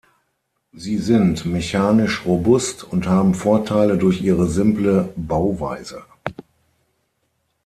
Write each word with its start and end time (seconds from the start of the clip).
Sie 0.73 0.97
sind 0.97 1.45
mechanisch 1.45 2.25
robust 2.25 2.83
und 2.83 3.05
haben 3.07 3.35
Vorteile 3.35 3.99
durch 3.99 4.19
ihre 4.23 4.47
simple 4.49 5.13
Bauweise. 5.15 6.01